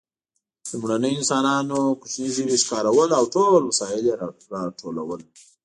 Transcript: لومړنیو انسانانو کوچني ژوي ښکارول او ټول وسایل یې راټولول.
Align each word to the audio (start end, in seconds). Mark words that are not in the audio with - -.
لومړنیو 0.69 1.17
انسانانو 1.19 1.77
کوچني 1.99 2.29
ژوي 2.35 2.57
ښکارول 2.63 3.09
او 3.17 3.23
ټول 3.35 3.61
وسایل 3.65 4.03
یې 4.09 4.15
راټولول. 4.55 5.21